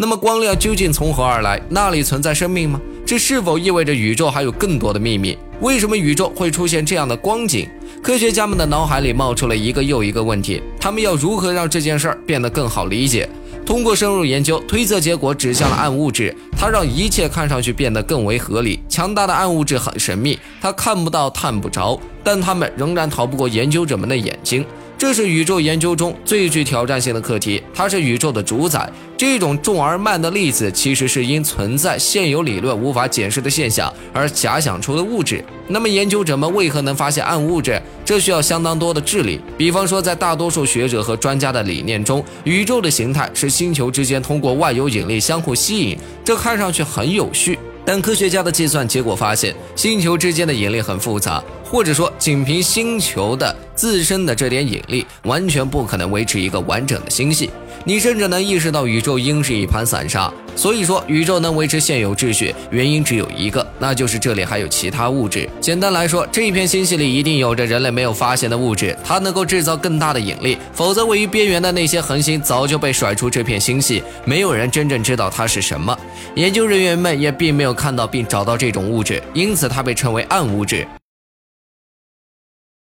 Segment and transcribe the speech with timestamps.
[0.00, 1.60] 那么光亮究竟从何而来？
[1.68, 2.80] 那里存在生命吗？
[3.04, 5.36] 这是否意味着宇宙还有更多的秘密？
[5.60, 7.68] 为什么宇宙会出现这样的光景？
[8.00, 13.28] 科学家们的脑海里冒出了一个又一个问题，他们要如何让这件事儿变得更好理解？
[13.66, 18.78] 通过深入研究，推测结果指向了暗物质，它让一切看上去变得更为合理。
[18.88, 24.64] 强大的暗物质很神秘，它看不到、探不着，但它们仍然逃不过研究者们的眼睛。
[24.98, 28.90] 这是宇宙研究中最具挑战性的课题，它是宇宙的主宰。
[29.16, 35.44] 这种重而慢的粒子，其实是因存在现有理论无法解释的现象而假想出的物质。
[35.68, 37.80] 那么，研究者们为何能发现暗物质？
[38.04, 39.40] 这需要相当多的智力。
[39.56, 47.56] 比方说，在大多数学者和专家的理念中，宇宙的形态是星球之间通过万有引力相互吸引，这看上去很有序。
[47.90, 57.48] 但科学家的计算结果发现，星球之间的引力很复杂，或者说，仅凭星球的自身的这点引力，完全不可能维持一个完整的星系。
[57.88, 60.30] 你甚至能意识到宇宙应是一盘散沙。
[60.54, 65.48] 所以说，宇宙能维持现有秩序，原因只有一个，那就是这里还有其他物质。
[65.58, 75.98] 简单来说，这一片星系里一定有着人类没有发现的物质，它能够制造更大的引力，否则位于边缘的那些恒星早就被甩出这片星系，没有人真正知道它是什么。
[76.34, 80.86] 研究人员们也并没有看到并找到这种物质，因此它被称为暗物质。